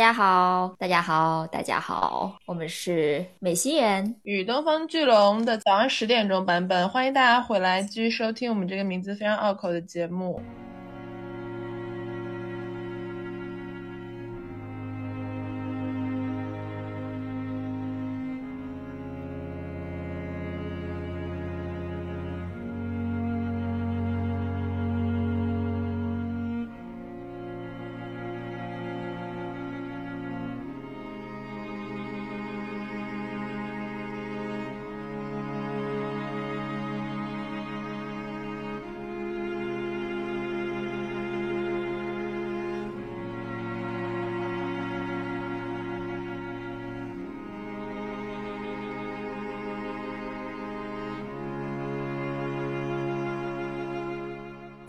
[0.00, 10.40] 大家好，大家好，大家好，我们是美心妍与东方巨龙的早上十点钟版本，欢迎大家回来继续收听我们这个名字非常拗口的节目。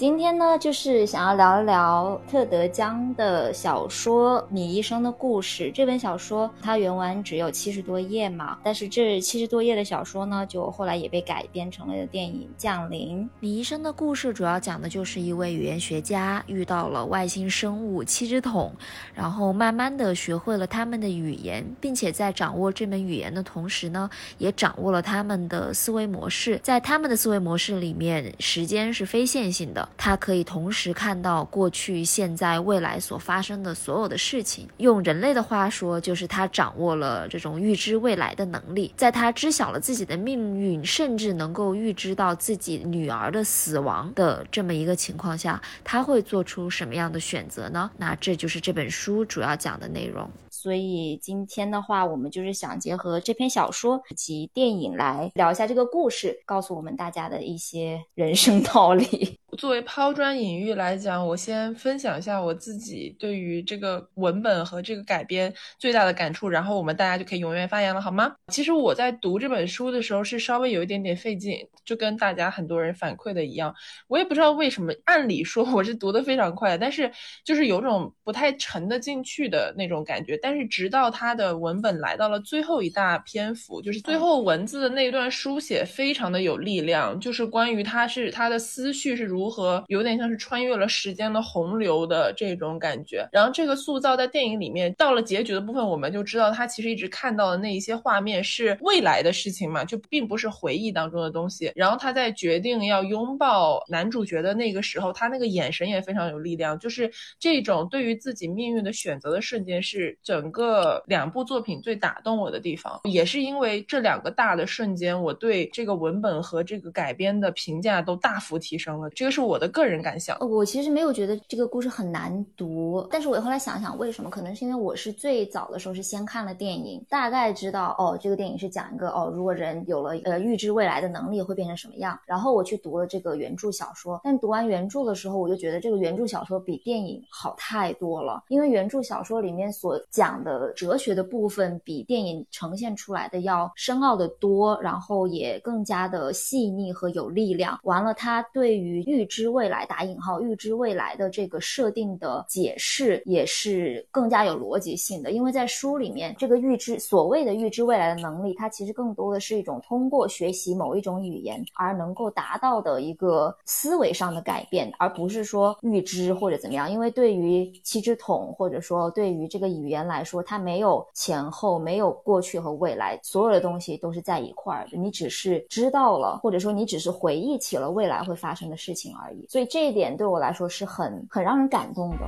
[0.01, 13.23] 今天呢，就是想要聊一聊特德·江的小说《你一生的故事》这本小说，它原文只有七十多页嘛，但是这七十多页的小说呢，就后来也被改编成了电影《降临》。
[13.41, 18.73] 你一生的故事主要讲的就是一位语言学家遇到了外星生物七只桶，
[19.13, 26.59] 然后慢慢的学会了他们的语言，并且在掌握这门语言的同时呢，也掌握了他们的思维模式。
[26.63, 29.87] 在他们的思维模式里面，时间是非线性的。
[29.97, 34.67] 他可以同时看到过去、现在、未来所发生的所有的事情。
[34.77, 38.93] 用人类的话说，就是他掌握了这种预知未来的能力。
[38.97, 47.91] 在他知晓了自己的命运，甚至能够预知到自己女儿的死亡的这么一个情况下，他会做出什么样的选择呢？
[47.97, 50.29] 那这就是这本书主要讲的内容。
[50.49, 59.39] 所以今天的话，我们就是想结合这篇小说以及电影来聊一下这个故事，告诉我们大家的一些人生道理。
[59.57, 68.33] 作为抛砖引玉来讲，我先分享一下我自己对于这个文本和这个改编最大的感触，然后我们大家就可以踊跃发言了，好吗？
[68.47, 73.75] 其实我在读这本书的时候是稍微有一点点费劲，就跟大家很多人反馈的一样，
[74.07, 74.93] 我也不知道为什么。
[75.03, 77.11] 按理说我是读的非常快，但是
[77.43, 80.37] 就是有种不太沉得进去的那种感觉。
[80.41, 89.40] 但是直到它的文本来到了最后一大篇幅，就是最后文字的那段书写非常的有力量，就是关于他是他的思绪是如。
[89.41, 101.71] 如何有点像是穿越了时间的洪流的这种感觉，然后这个塑造在电影里面，到了结局的部分，我们就知道他其实一直看到的那一些画面是未来的事情嘛，就并不是回忆当中的东西。
[101.75, 112.99] 然后他在决定要拥抱男主角的那个时候，他那个眼神也非常有力量，就是这种对于自己命运的选择的瞬间，是整个两部作品最打动我的地方。
[113.05, 119.09] 也是因为这两个大的瞬间，我对这个文本和这个改编的评价都大幅提升了。
[119.09, 119.30] 这个。
[119.31, 124.29] 是我的个人感想，我其实没有觉得这个故事很难读，但是我后来想想，为什么？
[124.29, 147.79] 可能是因为我是最早的时候是先看了电影，大概知道哦，这个电影是讲一个哦，如果人有了呃预知未来的能力会变成什么样，然后我去读了这个原著小说，但读完原著的时候，我就觉得这个原著小说比电影好太多了，因为原著小说里面所讲的哲学的部分比电影呈现出来的要深奥的多，然后也更加的细腻和有力量。
[147.83, 166.91] 完了，它对于预预知未来打引号，预知未来的这个设定的解释也是更加有逻辑性的，因为在书里面，这个预知所谓的预知未来的能力，它其实更多的是一种通过学习某一种语言而能够达到的一个思维上的改变，而不是说预知或者怎么样。
[166.91, 174.97] 因为对于七只桶或者说对于这个语言来说，它没有前后，没有过去和未来，所有的东西都是在一块儿的。
[174.97, 179.10] 你只是知道了，或者说你只是回忆起了未来会发生的事情。
[179.15, 182.25] 而已，所以这一点对我来说是很很让人感动的。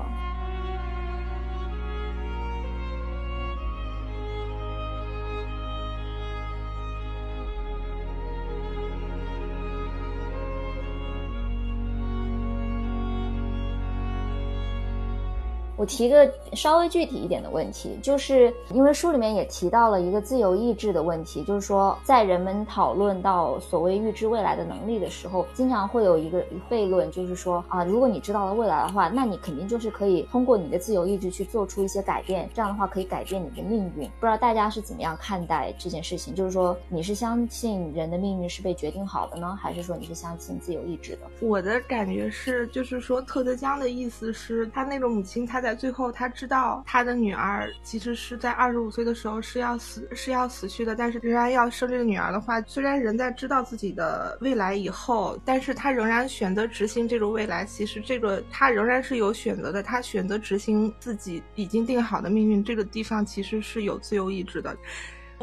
[15.84, 34.10] 我提个稍微具体一点的问题，就是因为书里面也提到了一个自由意志的问题，就是说在人们讨论到所谓预知未来的能力的时候，经常会有一个悖论，就是说啊，如果你知道了未来的话，那你肯定就是可以通过你的自由意志去做出一些改变，这样的话可以改变你的命运。
[34.22, 36.34] 不知道大家是怎么样看待这件事情？
[36.34, 41.30] 就是说你是相信人的命运是被决定好的呢，还是说你是相信自由意志的？
[41.42, 45.73] 我的感觉是，就是说特德·江的意思是他那种母亲他在。
[45.76, 64.76] 最后他知道他的女儿其实是在二十五岁的时候是要死是要死去的，但是仍然要生这个女儿的话，虽然人在知道自己的未来以后，但是他仍然选择执行这个未来，其实这个他仍然是有选择的，他选择执行自己已经定好的命运，这个地方其实是有自由意志的。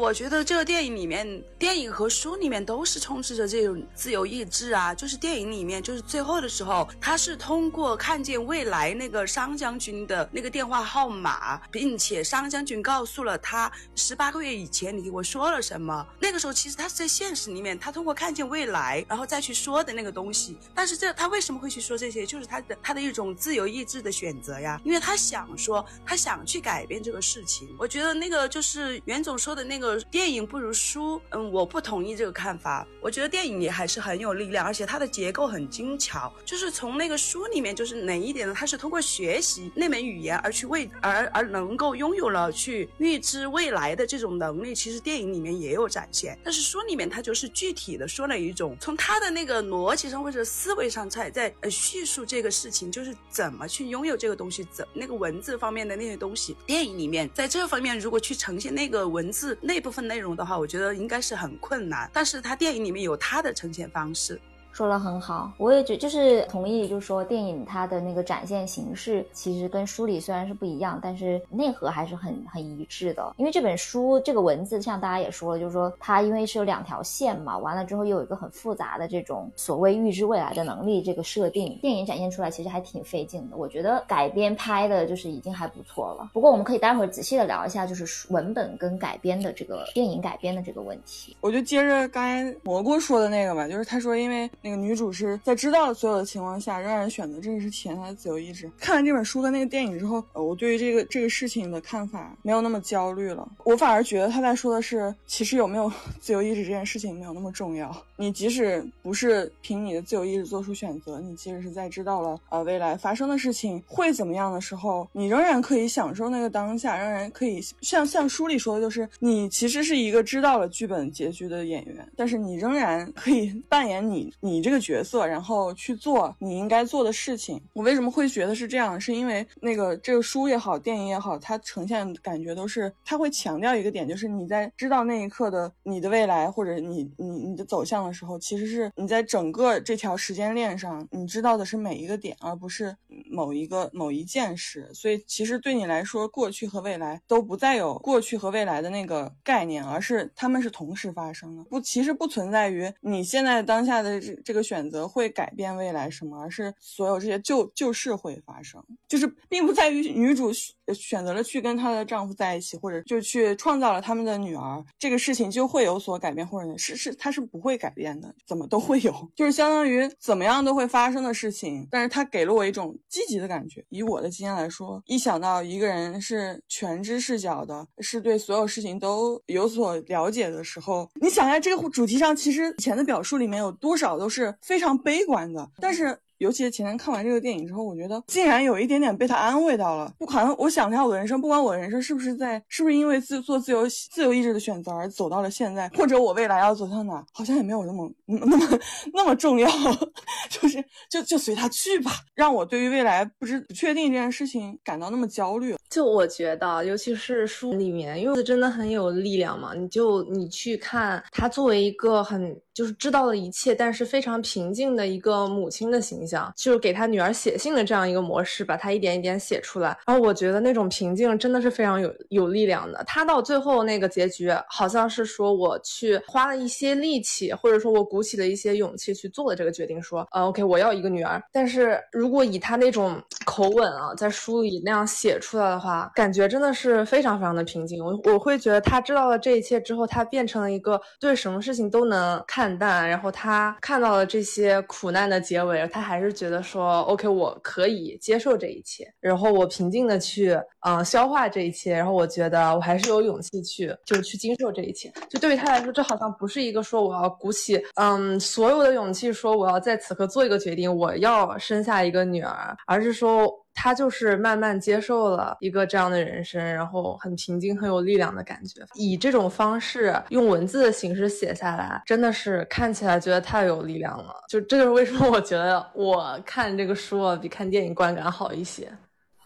[0.01, 4.95] 我觉得这个电影里面，电影和书里面都是充斥着这种自由意志啊。
[4.95, 16.03] 就是电影里面，就是最后的时候，他是通过看见未来那个商将军的那个电话号码，并且商将军告诉了他十八个月以前你给我说了什么。
[16.19, 20.57] 那个时候其实他是在现实里面，他通过看见未来，然后再去说的那个东西。
[20.73, 22.25] 但是这他为什么会去说这些？
[22.25, 27.69] 就是他的他的一种自由意志的选择呀，因为他想说，他想去改变这个事情。
[27.77, 29.90] 我觉得那个就是袁总说的那个。
[29.99, 32.87] 电影不如书，嗯，我不同意这个看法。
[32.99, 36.31] 我觉得电影也还是很有力量，而且它的结构很精巧。
[36.45, 38.53] 就是从那个书里面，就是哪一点呢？
[38.57, 44.73] 它是通过学习那门语言而去为而而能够拥有了去预知未来的这种能力。
[44.73, 56.55] 其实电影里面也有展现，但是书里面它就是具体的说了一种，从他的那个逻辑上或者思维上在在叙述这个事情，就是怎么去拥有这个东西，怎那个文字方面的那些东西。
[56.65, 59.80] 电影里面在这方面如果去呈现那个文字那。
[59.81, 64.39] 部分内容的话，我觉得应该是很困难，但是他电影里面有他的呈现方式。
[64.81, 73.31] 说的很好，我也觉就是同意，就是说电影它的那个展现形式其实跟书里虽然是不一样，但是内核还是很很一致的。
[73.37, 83.57] 因为这本书这个文字，像大家也说了，就是说它因为是有两条线嘛，完了之后又有一个很复杂的这种所谓预知未来的能力这个设定，电影展现出来其实还挺费劲的。
[83.57, 86.31] 我觉得改编拍的就是已经还不错了。
[86.33, 91.37] 不过我们可以待会儿仔细的聊一下，就是文本跟改编的这个电影改编的这个问题。
[91.39, 94.49] 我就接着刚才蘑菇说的那个吧，就是他说因为。
[94.63, 98.69] 那女主是在知道所有的情况下，仍然选择，这个是体现她的自由意志。
[98.79, 103.47] 看完这本书和那个电影之后，呃，我对于这个这个事情的看法没有那么焦虑了。
[103.63, 105.91] 我反而觉得他在说的是，其实有没有
[106.21, 107.95] 自由意志这件事情没有那么重要。
[108.15, 124.60] 你即使不是凭你的自由意志做出选择，你即使是在知道了呃未来发生的事情会怎么样的时候，你仍然可以享受那个当下，仍然可以像像书里说的，就是你其实是一个知道了剧本结局的演员，但是你仍然可以扮演你你。
[124.61, 127.59] 你这个角色，然后去做你应该做的事情。
[127.73, 129.01] 我为什么会觉得是这样？
[129.01, 142.95] 是因为那个这个书也好，电影也好，它呈现感觉都是，它会强调一个点，就是你在知道那一刻的你的未来或者你你你的走向的时候，其实是你在整个这条时间链上，你知道的是每一个点，而不是
[143.31, 144.87] 某一个某一件事。
[144.93, 151.63] 所以其实对你来说，过去和未来都不再有过去和未来的那个概念，而是他们是同时发生的。
[151.63, 154.39] 不，其实不存在于你现在当下的这。
[154.43, 156.39] 这个选择会改变未来什么？
[156.39, 160.51] 而是所有这些旧旧事会发生，就是并不在于女主
[160.93, 171.87] 选择了去跟她的丈夫在一起，或者就去创造了他们的女儿，这个事情就会有所改变，或者是是她是不会改变的，怎么都会有， 就是相当于怎么样都会发生的事情。
[171.91, 173.85] 但是她给了我一种积极的感觉。
[173.89, 184.31] 以我的经验来说，一想到一个人是全知视角的，是对所有事情都有所了解的时候，你想一下这个主题上，其实以前的表述里面有多少都。
[184.31, 186.17] 是非常悲观的，但是。
[186.41, 190.11] 尤其是前天看完这个电影之后，我觉得竟然有一点点被他安慰到了。
[190.17, 198.79] 不管我想一下我的人生，不管我的人生是不是在，是不是因为自做自由自由意志的选择而走到了现在，或者我未来要走向哪，好像也没有那么那么
[199.13, 199.69] 那么重要。
[200.49, 205.75] 就是就就随他去吧，让我对于未来不知不确定这件事情感到那么焦虑。
[205.91, 209.73] 就我觉得，尤其是书里面，因为真的很有力量嘛。
[209.75, 216.30] 你就你去看他作为一个很就是知道了一切，但是非常平静的一个母亲的形象。
[216.55, 219.97] 就是给他女儿写信的这样一个模式，把他一点一点写出来。
[220.05, 223.03] 然后我觉得那种平静真的是非常有有力量的。
[223.05, 231.41] 他到最后那个结局，好像是说我去花了一些力气，或者说我鼓起了一些勇气去做了这个决定，说，呃，OK，我要一个女儿。
[231.51, 238.01] 但是如果以他那种口吻啊，在书里那样写出来的话，感觉真的是非常非常的平静。
[238.01, 246.21] 我我会觉得他知道了这一切之后，他变成了一个对什么事情都能看淡，然后他看到了这些苦难的结尾，他还。
[246.21, 250.55] 是觉得说，OK，我可以接受这一切，然后我平静的去，
[250.85, 255.11] 嗯，消化这一切，然后我觉得我还是有勇气去，就去经受这一切。
[255.27, 263.30] 就对于他来说，这好像不是一个说我要鼓起，嗯，所有的勇气说我要在此刻做一个决定，我要生下一个女儿，而是说。
[263.73, 268.81] 他就是慢慢接受了一个这样的人生，然后很平静、很有力量的感觉。
[268.95, 274.33] 以这种方式用文字的形式写下来，真的是看起来觉得太有力量了。
[274.49, 278.91] 就这就是为什么我觉得我看这个书比看电影观感好一些。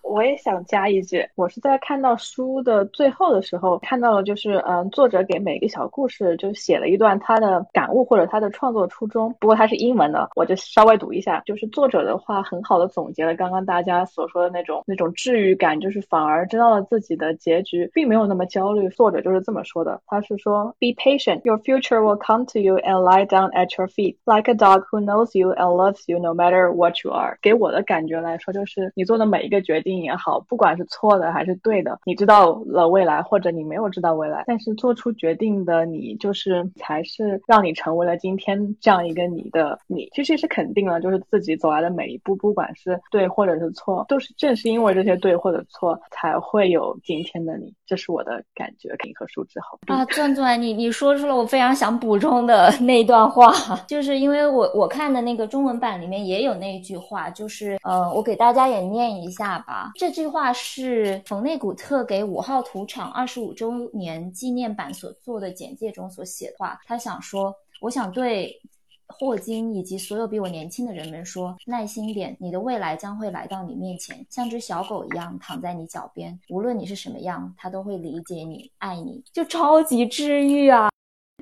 [0.07, 9.33] 我也想加一句，我是在看到书的最后的时候看到了，就是嗯，作者给每个小故事就写了一段他的感悟或者他的创作初衷。
[9.39, 11.41] 不过它是英文的，我就稍微读一下。
[11.45, 18.87] 就是作者的话很好的总结了刚刚大家所说的那种那种治愈感，就是反而知道了自己的结局，并没有那么焦虑。
[18.89, 24.55] 作者就是这么说的，他是说：Be patient, your future will come to you and lie down at your feet like a
[24.55, 27.37] dog who knows you and loves you no matter what you are。
[27.41, 29.94] 给我的感觉来说，就是你做的每一个决定。
[30.01, 40.09] 也好，不管是错的还是对的，你知道了未来，或者你没有知道未来，但是做出决定的你，就是才是让你成为了今天这样一个你的你。
[40.13, 47.71] 其实是肯定了，就是自己走来的每一步，不管是对或者是错，都是正是因为这些对或者错，才会有今天的你。
[47.85, 48.89] 这是我的感觉。
[49.05, 53.51] 银河树之后啊，钻钻，你你说出了我非常想补充的 那段话，
[53.87, 59.84] 就是因为我我看的那个中文版里面也有那一句话，就是呃，我给大家也念一下吧。
[59.95, 66.79] 这句话是冯内古特给五号土场二十五周年纪念版所做的简介中所写的话。
[66.85, 68.59] 他想说：“我想对
[69.07, 76.39] 霍金以及所有比我年轻的人们说，耐心点，你的未来将会来到你面前，像只小狗一样躺在你脚边。
[76.49, 80.89] 无论你是什么样，它都会理解你，爱你，就超级治愈啊！”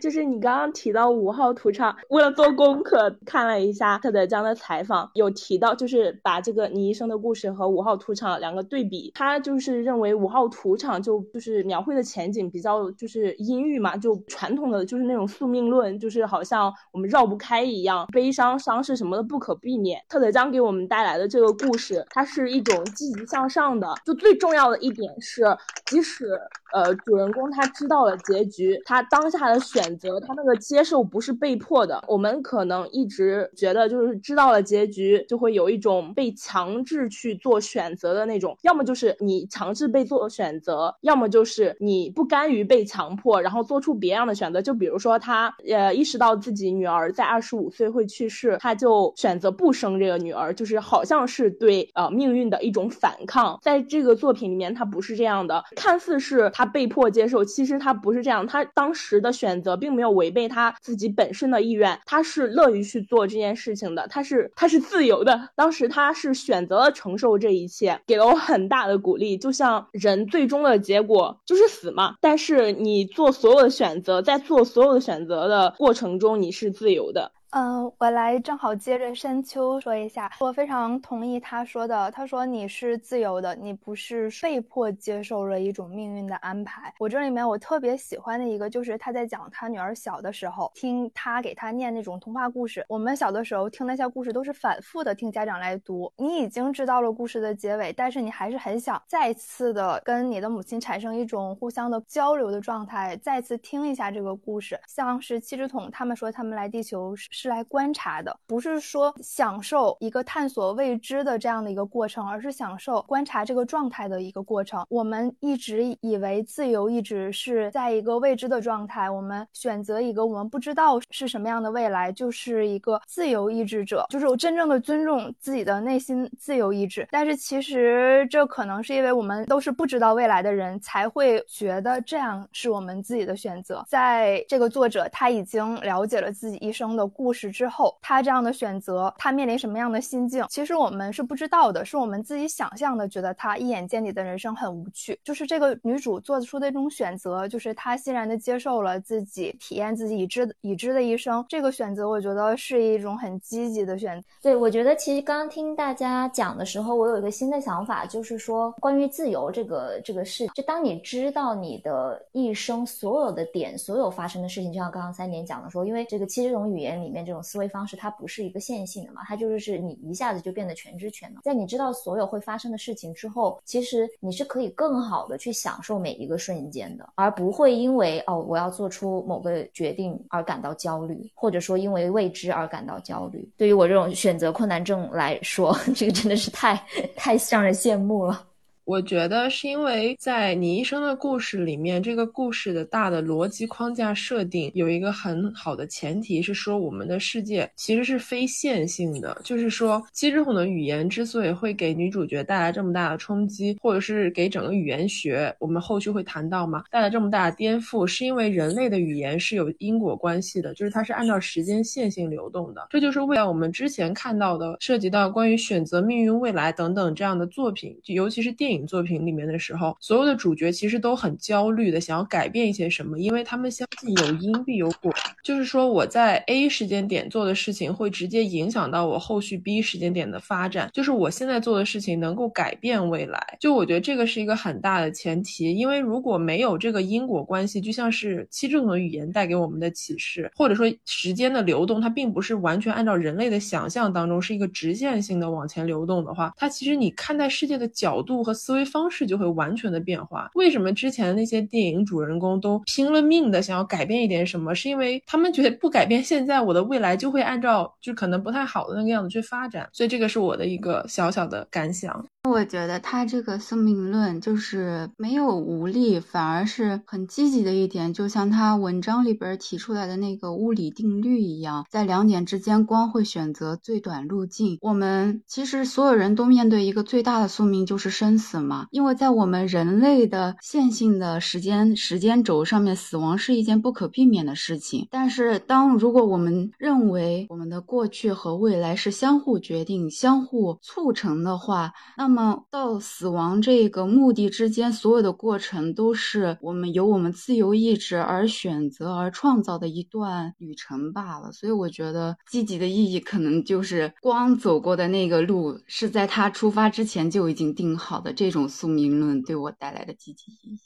[0.01, 20.01] 就是你刚刚提到五号土场，为了做功课看了一下特德江的采访，有提到就是把这个倪医生的故事和五号土场两个对比，他就是认为五号土场就就是描绘的前景比较就是阴郁嘛，就传统的就是那种宿命论，就是好像我们绕不开一样，悲伤伤势什么的不可避免。
[20.09, 25.43] 特德江给我们带来的这个故事，它是一种积极向上的，就最重要的一点是，
[25.85, 26.37] 即使
[26.73, 29.82] 呃主人公他知道了结局，他当下的选。
[29.83, 44.61] 选择他那个接受不是被迫的，我们可能一直觉得就是知道了结局就会有一种被强制去做选择的那种，要么就是你强制被做选择，要么就是你不甘于被强迫，然后做出别样的选择。
[44.61, 53.59] 就比如说他呃意识到自己女儿在二十五岁会去世，他就选择不生这个女儿，就是好像是对呃命运的一种反抗。
[53.61, 59.72] 在这个作品里面，他不是这样的，看似是他被迫接受，其实他不是这样，他当时的选择。
[59.77, 65.49] 并没有违背他自己本身的意愿，他是乐于去做这件事情的，他是他是自由的。
[65.55, 69.37] 当时他是选择了承受这一切，给了我很大的鼓励。
[69.37, 77.31] 就像人最终的结果就是死嘛，但是你做所有的选择，在做所有的选择的过程中，你是自由的。
[77.55, 82.09] 嗯，我来正好接着山丘说一下，我非常同意他说的。
[82.09, 86.91] 他说你是自由的，你不是被迫接受了一种命运的安排。
[86.97, 92.83] 我这里面我特别喜欢的一个就是他在讲他女儿小的时候，听他给他念那种童话故事。
[92.89, 104.75] 我们小的时候听那些故事都是反复的听家长来读，你已经知道了故事的结尾，但是你还是很想再次的跟你的母亲产生一种互相的交流的状态，再次听一下这个故事。
[104.87, 107.15] 像是七只桶，他们说他们来地球。
[107.43, 114.85] 是来观察的，不是说享受一个探索未知的这样的一个过程，而是享受观察这个状态的一个过程。
[114.87, 127.05] 我们一直以为自由意志是在一个未知的状态，我们选择一个我们不知道是什么样的未来，就是一个自由意志者，就是我真正的尊重自己的内心自由意志。
[127.11, 133.83] 但是其实这可能是因为我们都是不知道未来的人，才会觉得这样是我们自己的选择。
[133.85, 137.32] 在这个作者他已经了解了自己一生的故。
[137.33, 140.45] 事之后，他这样的选择，他面临什么样的心境？
[140.49, 145.19] 其实我们是不知道的，是我们自己想象的，觉得他一眼见底的人生很无趣。
[145.23, 151.43] 就是这个女主做出的这种选择，就是她欣然的接受了自己体验自己已知已知的一生。
[151.49, 154.27] 这个选择，我觉得是一种很积极的选择。
[154.41, 167.22] 对，我觉得其实刚刚听大家讲的时候，我有一个新的想法，就是说关于自由这个这个事，就当你知道你的一生所有的点，所有发生的事情，就像刚刚三点讲的说，因为这个七种语言里面。
[167.25, 171.41] 这种思维方式，它不是一个线性的嘛，它就是是你一下子就变得全知全能。
[171.43, 183.47] 在你知道所有会发生的事情之后，其实你是可以更好的去享受每一个瞬间的，而不会因为哦我要做出某个决定而感到焦虑，或者说因为未知而感到焦虑。
[183.57, 186.75] 对于我这种选择困难症来说， 这个真的是太
[187.15, 188.45] 太让人羡慕了。
[188.85, 199.39] 我觉得是因为在你一生的故事里面，这个故事的大的逻辑框架设定有一个很好的前提是说，我们的世界其实是非线性的。
[199.41, 212.87] 就是说，七之筒的语言之所以会给女主角带来这么大的冲击，或者是给整个语言学，我们后续会谈到嘛，带来这么大的颠覆，是因为人类的语言是有因果关系的，就是它是按照时间线性流动的。
[212.89, 218.72] 这就是为了我们之前看到的涉及到关于选择命运未来等等这样的作品，尤其是电影。
[218.73, 225.13] 影作品里面的时候，所有的主角其实都很焦虑的，想要改变一些什么，因为他们相信有因必有果，
[225.43, 233.39] 就是说我在 A 时间点做的事情会直接影响到我后续 B 时间点的发展，就是我现在做的事情能够改变未来。
[233.59, 248.51] 就我觉得这个是一个很大的前提，因为如果没有这个因果关系，就像是七种的语言带给我们的启示，或者说时间的流动，它并不是完全按照人类的想象当中是一个直线性的往前流动的话，它其实你看待世界的角度和。
[248.63, 250.49] 思维方式就会完全的变化。
[250.53, 254.73] 为什么之前的那些电影主人公都拼了命的想要改变一点什么？
[254.73, 259.89] 是因为他们觉得不改变现在，我的未来就会按照就可能不太好的那个样子去发展。
[259.91, 262.25] 所以这个是我的一个小小的感想。
[262.49, 274.77] 我觉得他这个宿命论就是没有无力，反而是很积极的一点，就像他文章里边提出来的那个物理定律一样，在两点之间，光会选择最短路径。
[274.81, 278.87] 我们其实所有人都面对一个最大的宿命，就是生死怎么。
[278.91, 285.07] 因为在我们人类的线性的时间时间轴上面，死亡是一件不可避免的事情。
[285.09, 301.51] 但是，当如果我们认为我们的过去和未来是相互决定、相互促成的话，那么那么到死亡这个目的之间，所有的过程都是我们由我们自由意志而选择而创造的一段旅程罢了。
[301.51, 308.33] 所以我觉得积极的意义可能就是光走过的那个路是在他出发之前就已经定好的。
[308.33, 310.81] 这这种宿命论对我带来的积极意义。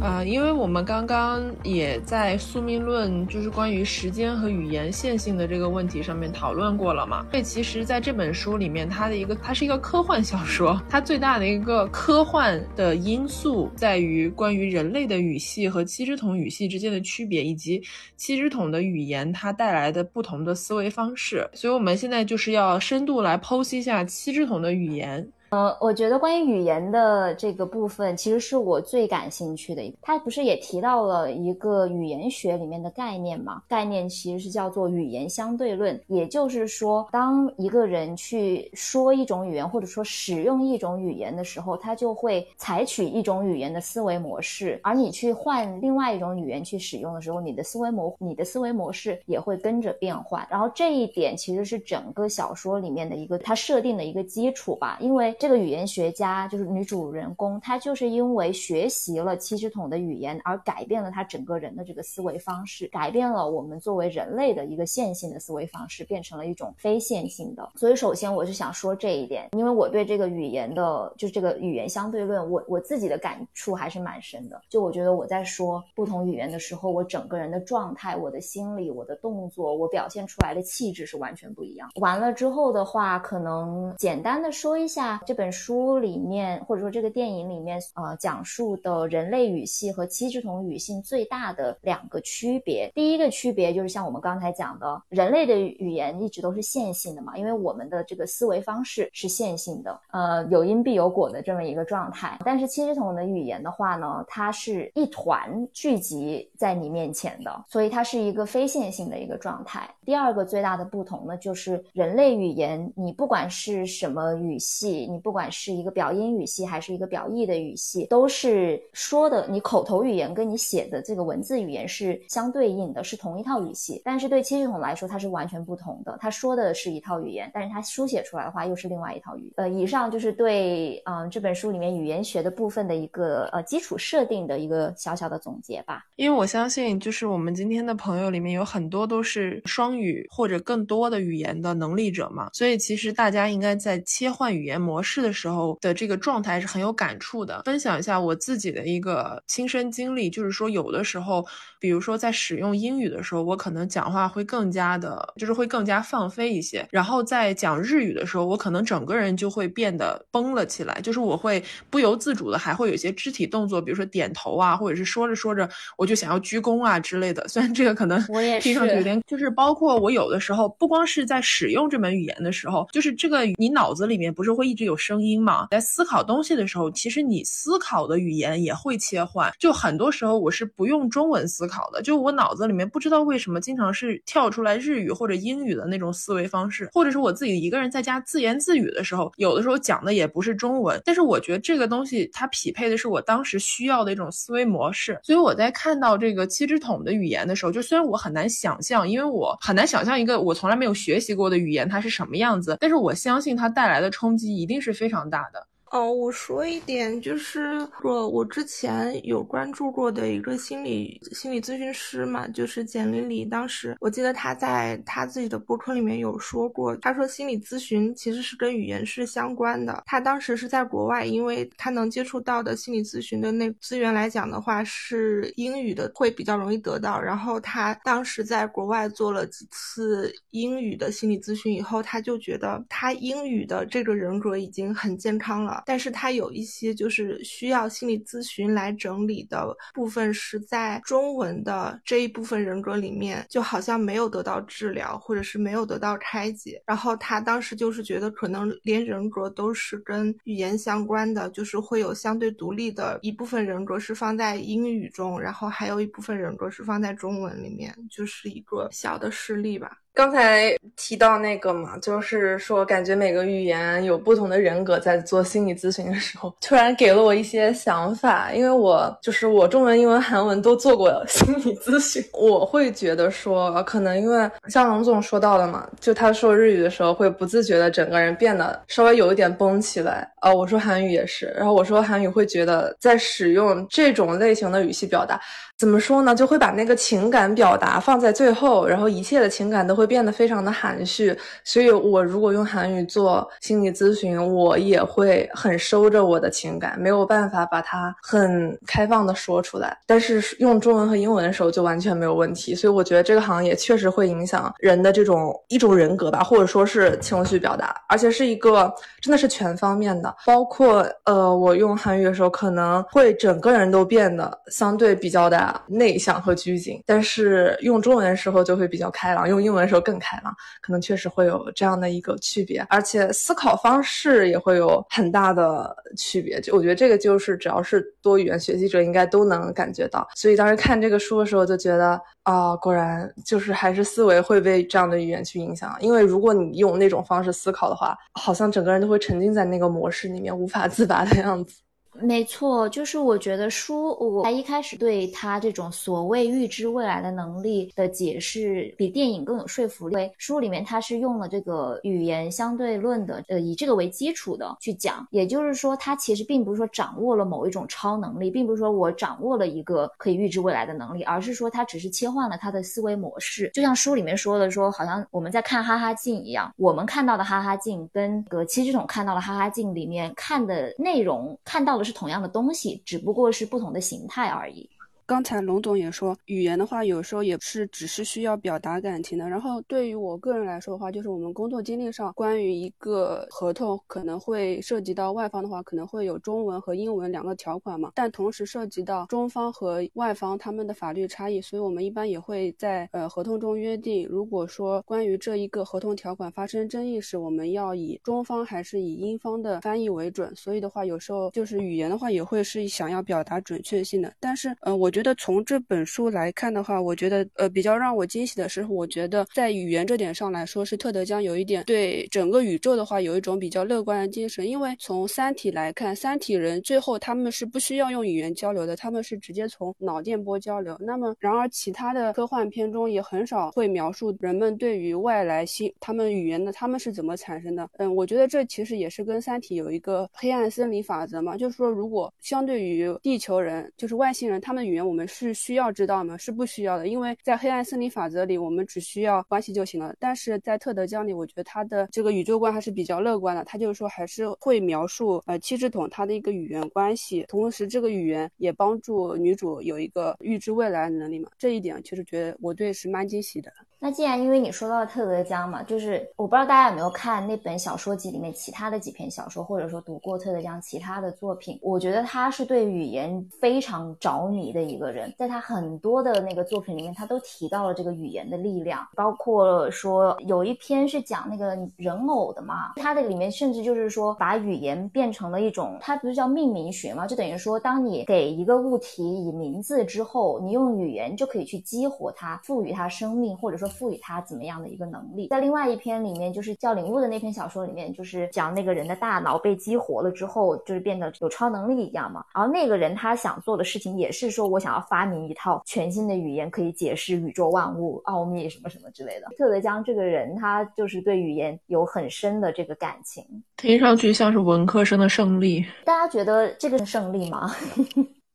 [0.00, 7.26] 啊，因为我们刚刚也在宿命论，就是关于时间和语言线性的这个问题上面讨论过了嘛。
[7.30, 17.82] 所以其实在这本书里面，它的一个它是一个科幻小说，它最大的一个科幻的因素在于关于人类的语系和七只桶语系之间的区别，以及
[18.16, 21.48] 七只桶的语言它带来的不同的思维方式。
[21.52, 25.28] 所以我们现在就是要深度来剖析一下七只桶的语言。
[25.50, 29.82] 呃，我觉得关于语言的这个部分，其实是我最感兴趣的。
[30.02, 33.62] 他不是也提到了一个语言学里面的概念吗？
[33.66, 35.98] 概念其实是叫做语言相对论。
[36.06, 44.78] 也就是说，当一个人去说一种语言，或者说使用一种语言的时候，他就会采取一种语言的思维模式。
[44.82, 50.46] 而你去换另外一种语言去使用的时候，你的思维模你的思维模式也会跟着变换。
[50.50, 55.34] 然后这一点其实是整个小说里面的一个它设定的一个基础吧，因为。
[55.38, 67.70] 这个语言学家就是女主人公，她就是因为学习了七只桶的语言而改变了她整个人的这个思维方式，改变了我们作为人类的一个线性的思维方式，变成了一种非线性的。
[67.76, 74.60] 所以，首先我是想说这一点，因为我对这个语言的，就这个语言相对论，我我自己的感触还是蛮深的。
[74.68, 81.88] 就我觉得我在说不同语言的时候，我整个人的状态、我的心理、我的动作、我表现出来的气质是完全不一样。
[82.00, 85.22] 完了之后的话，可能简单的说一下。
[85.28, 92.90] 这本书里面，或者说这个电影里面，呃，讲述的人类语系和七只桶语系最大的两个区别。
[92.94, 102.38] 第一个区别就是像我们刚才讲的，人类的语言一直都是线性的嘛，因为我们的这个思维方式是线性的，呃，有因必有果的这么一个状态。
[102.42, 109.86] 但是七只桶的语言的话呢，它是一团聚集在你面前的，所以它是一个非线性的一个状态。
[110.06, 124.00] 第二个最大的不同呢，就是人类语言，你不管是什么语系，你不管是一个表音语系还是一个表意的语系，都是说的你口头语言跟你写的这个文字语言是相对应的，是同一套语系。
[124.04, 126.16] 但是对七系统来说，它是完全不同的。
[126.20, 129.52] 他说的是一套语言，但是他书写出来的话又是另外一套语。
[129.56, 136.04] 呃，以上就是对嗯这本书里面语言学的部分的一个呃基础设定的一个小小的总结吧。
[136.16, 145.07] 因为我相信，就是我们今天的朋友里面有很多都是双语或者更多的语言的能力者嘛，所以其实大家应该在切换语言模式。
[145.08, 147.62] 式的时候的这个状态是很有感触的。
[147.64, 151.44] 分享一下我自己的一个亲身经历，就是说有的时候，
[151.80, 156.86] 比如说在使用英语的时候，我可能讲话会更加的，就是会更加放飞一些。
[156.90, 167.46] 然后在讲日语的时候，我可能整个人就会变得崩了起来，就是我会不由自主的还会有一些肢体动作，比如说点头啊，或者是说着说着我就想要鞠躬啊之类的。
[167.48, 179.50] 虽然这个可能我也听上去有点，就是包括我有的时候，不光是在使用这门语言的时候，就是这个你脑子里面不是会一直有声音嘛，在思考东西的时候，其实你思考的语言也会切换。
[179.58, 205.67] 就很多时候我是不用中文思考的，就我脑子里面不知道为什么经常是跳出来日语或者英语的那种思维方式，或者是我自己一个人在家自言自语的时候，有的时候讲的也不是中文，但是我觉得这个东西它匹配的是我当时需要的一种思维模式，所以我在看到这个七只桶的语言的时候，就虽然我很难想象，因为我很难想象一个我从来没有学习过的语言它是什么样子，但是我相信它带来的冲击一定是是非常大的。
[205.90, 220.02] 哦，我说一点，就是我我之前有关注过的一个心理心理咨询师嘛，就是简历里，当时我记得他在他自己的博客里面有说过，他说心理咨询其实是跟语言是相关的。
[220.04, 227.18] 他当时是在国外，因为他能接触到的心理咨询的那资源来讲的话，是英语的会比较容易得到。
[227.18, 235.77] 然后他当时在国外做了几次英语的心理咨询以后，他就觉得他英语的这个人格已经很健康了。
[235.86, 246.82] 但是他有一些就是需要心理咨询来整理的部分，是在中文的这一部分人格里面，就好像没有得到治疗，或者是没有得到开解。
[246.86, 259.98] 然后他当时就是觉得，可能连人格都是跟语言相关的，就是会有相对独立的一部分人格是放在英语中，然后还有一部分人格是放在中文里面，就是一个小的事例吧。
[260.14, 268.52] 刚才提到那个嘛，就是说感觉每个语言有不同的人格，在做心理咨询的时候，突然给了我一些想法。
[268.52, 280.28] 因为我就是我中文、英文、韩文都做过 心理咨询，我会觉得说，可能因为像龙总说到的嘛，就他说日语的时候会不自觉的整个人变得稍微有一点绷起来。
[280.40, 285.40] 啊、我说韩语也是，然后我说韩语会觉得在使用这种类型的语气表达。
[285.78, 286.34] 怎么说呢？
[286.34, 291.38] 就会把那个情感表达放在最后，然后一切的情感都会变得非常的含蓄。
[291.62, 299.96] 所以我如果用韩语做心理咨询，我也会很收着我的情感，没有办法把它很开放的说出来。
[300.04, 302.74] 但是用中文和英文的时候就完全没有问题。
[302.74, 315.67] 所以我觉得这个行业确实会影响人的这种一种人格吧，或者说是情绪表达，而且是一个真的是全方面的，包括呃，我用韩语的时候可能会整个人都变得相对比较的。
[315.86, 326.60] 内向和拘谨，但是用中文的时候就会比较开朗，用英文的时候更开朗，可能确实会有这样的一个区别，而且思考方式也会有很大的区别。
[326.60, 330.26] 就我觉得这个就是只要是多语言学习者应该都能感觉到。
[330.34, 341.76] 所以当时看这个书的时候就觉得啊，果然就是还是思维会被这样的语言去影响，因为如果你用那种方式思考的话，好像整个人都会沉浸在那个模式里面，无法自拔的样子。
[342.20, 350.14] 没错，就是我觉得书，我他一开始对他这种所谓预知未来的能力的解释，比电影更有说服力。
[350.14, 355.26] 因为书里面他是用了这个语言相对论的，呃，以这个为基础的去讲。
[355.30, 363.70] 也就是说，他其实并不是说掌握了某一种超能力，并不是说我掌握了一个可以预知未来的能力，而是说他只是切换了他的思维模式。
[363.74, 374.88] 就像书里面说的，说好像我们在看哈哈镜一样，我们看到的哈哈镜跟个七只桶看到的哈哈镜里面看的内容，看到的是同样的东西，只不过是不同的形态而已。
[375.28, 379.46] 刚才龙总也说，语言的话有时候也是只是需要表达感情的。
[379.46, 400.56] 然后对于我个人来说的话，就是我们工作经历上，关于一个合同可能会涉及到外方的话，可能会有中文和英文两个条款嘛，但同时涉及到中方和外方他们的法律差异，所以我们一般也会在呃合同中约定，如果说关于这一个合同条款发生争议时，我们要以中方还是以英方的翻译为准。
[400.56, 414.64] 所以的话，有时候就是语言的话也会是想要表达准确性的，但是呃，我觉觉得从这本书来看的话，我觉得呃比较让我惊喜的是，我觉得在语言这点上来说，是特德·江有一点对整个宇宙的话有一种比较乐观的精神。
[414.64, 420.96] 因为从《三体》来看，三体人最后他们是不需要用语言交流的，他们是直接从脑电波交流。
[421.00, 427.90] 那么，然而其他的科幻片中也很少会描述人们对于外来星他们语言的他们是怎么产生的。
[427.98, 436.36] 嗯，我觉得这其实也是跟《三体》有一个黑暗森林法则嘛，就是说如果相对于地球人，就是外星人，他们语言我们是需要知道吗？
[436.36, 440.14] 是不需要的，因为在黑暗森林法则里，我们只需要关系就行了。
[440.18, 443.64] 但是在特德江里，我觉得他的这个宇宙观还是比较乐观的。
[443.64, 451.48] 他就是说，还是会描述呃七只桶它的一个语言关系，同时这个语言也帮助女主有一个预知未来的能力嘛。
[451.58, 453.72] 这一点其实觉得我对是蛮惊喜的。
[454.00, 461.76] 那既然因为你说到特德江嘛，就是我不知道大家有没有看那本小说集里面其他的几篇小说，或者说读过特德江其他的作品。
[461.82, 483.88] 我觉得他是对语言非常着迷的一个人，在他很多的那个作品里面，他都提到了这个语言的力量，包括说有一篇是讲那个人偶的嘛，他的里面甚至就是说把语言变成了一种，它不是叫命名学嘛，就等于说当你给一个物体以名字之后，你用语言就可以去激活它，赋予它生命，或者说。
[483.98, 485.48] 赋予它怎么样的一个能力？
[485.48, 492.44] 在另外一篇里面，就是叫《领悟》的那篇小说里面，就是讲那个人的大脑被激活了之后，就是变得有超能力一样嘛。
[492.54, 499.46] 然后那个人他想做的事情也是说，我想要发明一套全新的语言，可以解释宇宙万物奥秘什么什么之类的。
[499.56, 503.44] 特德江这个人，他就是对语言有很深的这个感情，
[503.76, 505.84] 听上去像是文科生的胜利。
[506.04, 507.70] 大家觉得这个是胜利吗？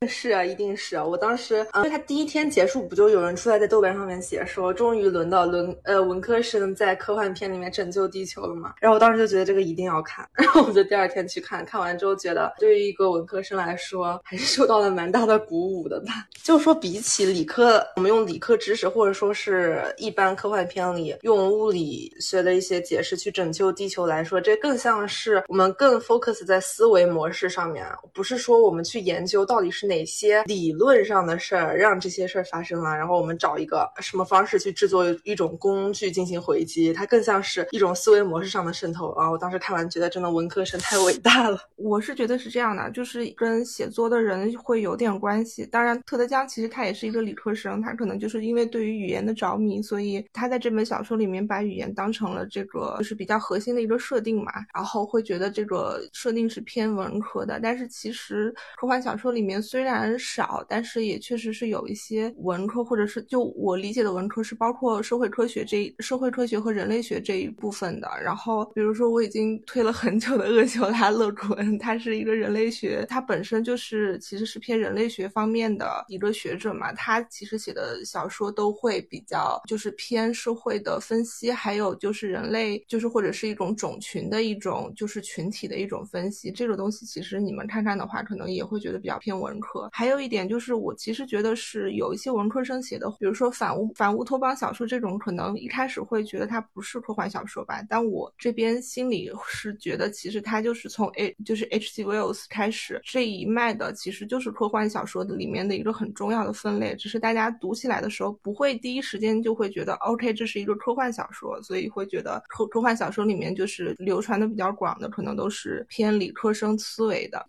[0.08, 1.04] 是啊，一定是啊！
[1.04, 8.74] 我当时，嗯，他第一天结束，不就有人出来在豆瓣上面写说，终于轮到轮呃文科生在科幻片里面拯救地球了嘛？
[8.80, 16.28] 然后我当时就觉得这个一定要看， 然后我就第二天去看，看完之后觉得，对于一个文科生来说，还是受到了蛮大的鼓舞的吧。
[16.44, 29.92] 就说，比起理科，我们用理科知识，或者说是一般科幻片里用物理学的一些解释去拯救地球来说，这更像是我们更 focus 在思维模式上面，不是说我们去研究到底是哪。
[29.93, 32.95] 哪些理论上的事儿让这些事儿发生了？
[32.97, 36.91] 然后我们找一个什么方式去制作一种工具进行回击？
[36.91, 39.29] 它更像是一种思维模式上的渗透啊！
[39.29, 41.60] 我当时看完觉得真的文科生太伟大了。
[41.75, 45.63] 我是觉得是这样的，就是跟写作的人会有点关系。
[45.67, 54.51] 当然，特德江其实他也是一个理科生，他可能就是因为对于语言的着迷，所以他在这本小说里面把语言当成了这个就是比较核心的一个设定嘛。
[54.73, 68.10] 然后会觉得这个设定是偏文科的，但是其实科幻小说里面虽虽然少，但是也确实是有一些文科，或者是就我理解的文科是包括社会科学这一社会科学和人类学这一部分的。
[68.24, 76.93] 然后，比如说我已经推了很久的厄修拉·勒昆，他是一个人类学，他本身就是其实是偏人类学方面的一个学者嘛。
[76.93, 86.50] 他其实写的小说都会比较就是偏社会的分析，还有就是人类就是或者是一种种群的一种就是群体的一种分析。
[86.50, 89.89] 这个东西其实你们看看的话，可能也会觉得比较偏文科。
[89.93, 97.82] 还有一点就是，我其实觉得是有一些文科生写的，比如说反乌反乌托邦小说这种，可能一开始会觉得它不是科幻小说吧。
[97.88, 102.04] 但我这边心里是觉得，其实它就是从 A 就是 H.G.
[102.04, 106.95] Wells 开始这一脉的，其实就是科幻小说的里面的一个很重要的分类。
[106.95, 117.45] 只是大家读起来的时候，不会第一时间就会觉得 OK，这是一个科幻小说，所以会觉得科科幻小说里面就是流传的比较广的，可能都是偏理科生思维的。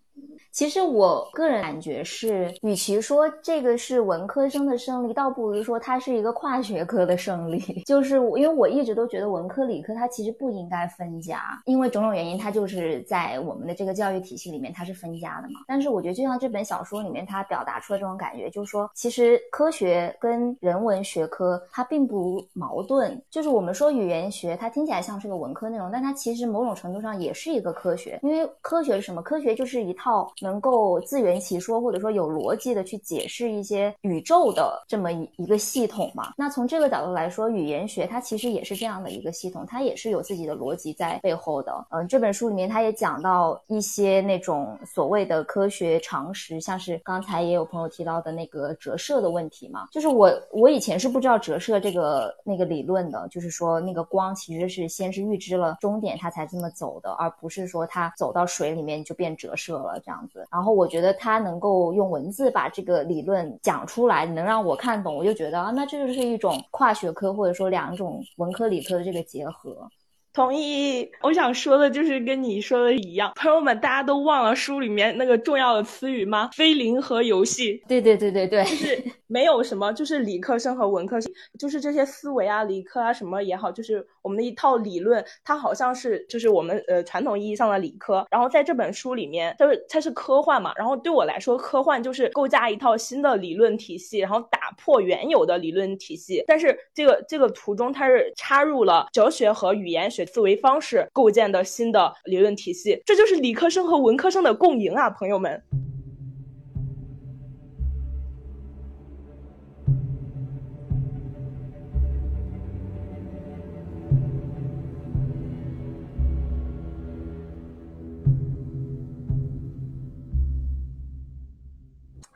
[0.51, 7.59] 其实我个人感觉是，与其说这个是文科生的胜利，倒不如说它是一个跨学科的胜利。
[7.85, 15.59] 就是因为我一直都觉得文科理科它其实不应该分家，因为种种原因，它就是在我们的这个教育体系里面它是分家的嘛。
[15.67, 23.21] 但是我觉得就像这本小说里面它表达出的这种感觉，就是说其实科学跟人文学科它并不矛盾。
[23.29, 29.21] 就是我们说语言学，它听起来像是个文科内容，但它其实某种程度上也是一个科学，因为科学是什么？
[29.21, 30.04] 科学就是一套。
[30.41, 36.33] 能够自圆其说，或者说有逻辑的去解释一些宇宙的这么一一个系统嘛？
[36.37, 41.85] 那从这个角度来说，语言学它其实也是这样的一个系统，它也是有自己的逻辑在背后的。
[41.89, 49.87] 嗯，这本书里面它也讲到一些那种所谓的科学常识，像是刚才也有朋友提到的那个折射的问题嘛。
[49.91, 60.45] 就是我我以前是不知道折射这个那个理论的，就是说那个光其实是先是预知了终点，它才这么走的，而不是说它走到水里面就变折射了这样子。
[60.51, 69.89] 然后我觉得他能够用文字把这个理论讲出来，能让我看懂，我就觉得啊，那这就是一种跨学科或者说两种文科理科的这个结合。
[70.33, 76.49] 同意，我想说的就是跟你说的一样，朋友们，大家都忘了书里面那个重要的词语吗？
[76.51, 77.81] 非零和游戏。
[77.87, 88.27] 对对对对对，就是 没有什么，就是理科生和文科生，就是这些思维啊，理科啊什么也好，就是我们的一套理论，它好像是就是我们呃传统意义上的理科。
[88.29, 96.43] 然后在这本书里面，它是它是科幻嘛，然后对我来说，科幻就是构架一套新的理论体系，然后打破原有的理论体系。
[96.45, 100.25] 但是这个这个途中，它是插入了哲学和语言学。
[100.25, 105.61] 思维方式构建的新的理论体系，这就是理科生和文科生的共赢啊，朋友们。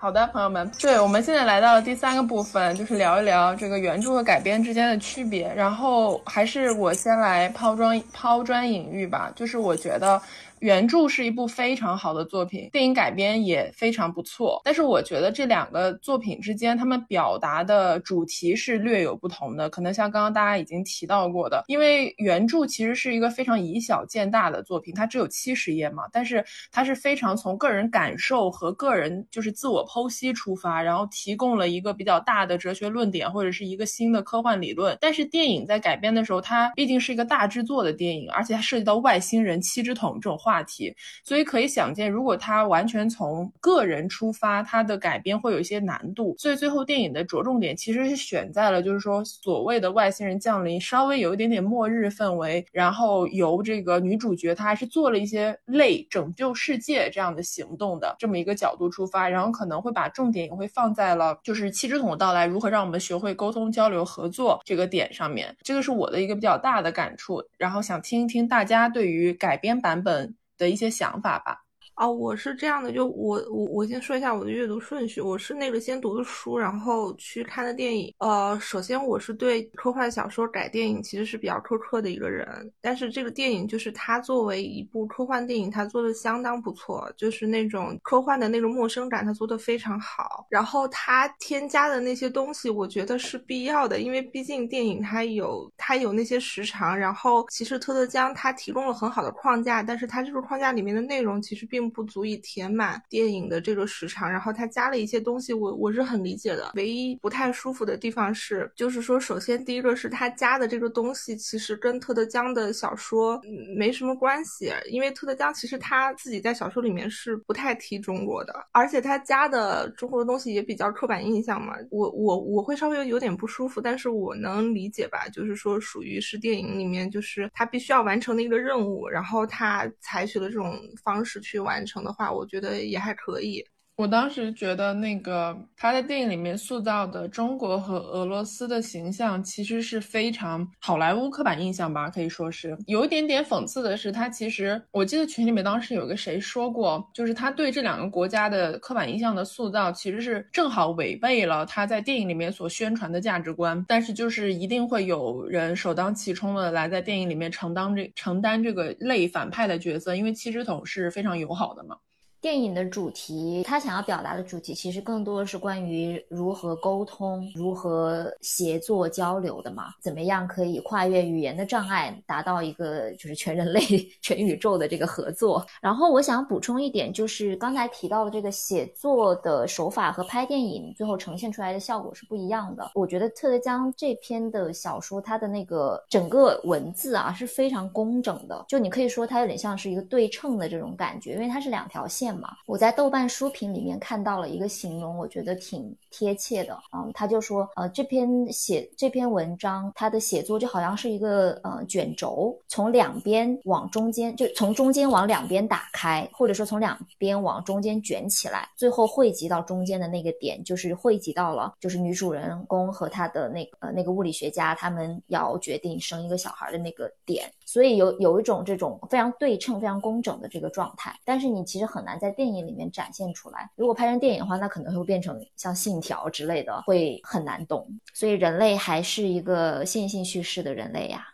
[0.02, 5.54] 好的，朋友们，对，我们现在来到了第三个部分，就是聊一聊这个原著和改编之间的区别。
[5.54, 10.22] 然后还是我先来抛砖抛砖引玉吧，就是我觉得。
[10.62, 14.62] 原著是一部非常好的作品，电影改编也非常不错。
[14.64, 19.70] 但是我觉得这两个作品之间，他们表达的主题是略有不同的。
[19.70, 34.98] 可能像刚刚大家已经提到过的，因为原著其实是一个非常以小见大的作品，它只有七十页嘛，但是它是非常从个人感受和个人就是自我剖析出发，然后提供了一个比较大的哲学论点或者是一个新的科幻理论。
[35.00, 40.40] 但是电影在改编的时候，它毕竟是一个大制作的电影，而且它涉及到外星人、七只桶这种。
[40.50, 40.92] 话题，
[41.24, 46.34] 所以可以想见，如果他完全从个人出发，他的改编会有一些难度。
[46.40, 65.56] 所以最后电影的着重点其实是选在了，就是说所谓的外星人降临，稍微有一点点末日氛围，然后由这个女主角她还是做了一些类拯救世界这样的行动的这么一个角度出发，然后可能会把重点也会放在了就是七只桶的到来如何让我们学会沟通交流合作这个点上面。
[65.62, 70.39] 这个是我的一个比较大的感触，然后想听一听大家对于改编版本。
[70.60, 71.66] 的一些想法吧。
[72.00, 78.14] 哦，我是这样的，就我我我先说一下我的阅读顺序，我是那个先读的书，然后去看的电影。
[78.20, 82.48] 呃，首先我是对科幻小说改电影其实是比较苛刻的一个人，
[82.80, 90.48] 但是这个电影就是它作为一部科幻电影，它做的相当不错，就是那种科幻的那种陌生感，它做的非常好。
[90.50, 96.98] 然后它添加的那些东西，我觉得是必要的，因为毕竟电影它有它有那些时长。
[96.98, 101.89] 然后其实特德江他提供了很好的框架，但是他这个框架里面的内容其实并。
[101.90, 106.72] 不足以填满电影的这个时长，然后他加了一些东西，我我是很理解的。
[106.76, 113.42] 唯一不太舒服的地方是，就是说，首先第一个是他加的这个东西，其实跟特德江的小说
[113.76, 121.74] 没什么关系，因为特德江其实他自己在小说里面是不太提中国的，而且他加的中国的东西也比较刻板印象嘛。
[121.90, 131.79] 我我我会稍微有点不舒服，但是我能理解吧，就是说属于是电影里面就是他必须要完成的一个任务，然后他采取了这种方式去完。
[131.80, 133.66] 完成的话，我觉得也还可以。
[134.00, 153.84] 我当时觉得，那个他在电影里面塑造的中国和俄罗斯的形象，其实是非常好莱坞刻板印象吧，可以说是有一点点讽刺的是，他其实我记得群里面当时有个谁说过，就是他对这两个国家的刻板印象的塑造，其实是正好违背了他在电影里面所宣传的价值观。
[153.86, 161.98] 但是就是一定会有人首当其冲的来在电影里面承担这承担这个类反派的角色，因为七只桶是非常友好的嘛。
[162.42, 169.94] 电影的主题，他想要表达的主题，其实更多的是关于如何沟通、如何协作交流的嘛？
[170.00, 173.82] 怎么样可以跨越语言的障碍，达到一个就是全人类、
[174.22, 175.66] 全宇宙的这个合作？
[175.82, 182.92] 然后我想补充一点，就是刚才提到的这个写作的手法和拍电影最后呈现出来的效果是不一样的。
[182.96, 192.29] 我觉得特德江这篇的小说，它的那个整个文字啊是非常工整的，就你可以说它有点像是一个对称的这种感觉，因为它是两条线。
[192.38, 196.78] 嘛，我在豆瓣书评里面看到了一个形容，我觉得挺贴切的。
[196.94, 217.52] 嗯，他就说，呃，这篇写这篇文章，它的写作就好像是一个呃卷轴，从两边往中间，就从中间往两边打开，或者说从两边往中间卷起来，最后汇集到中间的那个点，就是汇集到了，就是女主人公和她的那个呃那个物理学家他们要决定生一个小孩的那个点。
[217.72, 223.70] 所以有有一种这种非常对称、非常工整的这个状态，但是你其实很难在电影里面展现出来。
[223.76, 227.88] 如果拍成电影的话，那可能会变成像《信条》之类的，会很难懂。
[228.12, 231.28] 所以人类还是一个线性叙事的人类呀。